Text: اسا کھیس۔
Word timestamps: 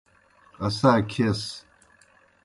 اسا 0.65 0.91
کھیس۔ 1.11 1.41